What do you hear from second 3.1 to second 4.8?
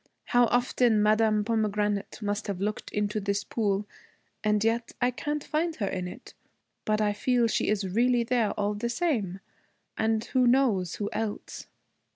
this pool, and